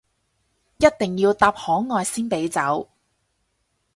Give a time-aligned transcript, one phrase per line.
[0.77, 2.89] 一定要答可愛先俾走